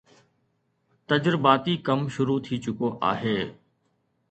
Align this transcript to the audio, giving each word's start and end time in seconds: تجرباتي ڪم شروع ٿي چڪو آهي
تجرباتي 1.09 1.73
ڪم 1.87 1.99
شروع 2.15 2.39
ٿي 2.45 2.55
چڪو 2.63 2.87
آهي 3.11 3.39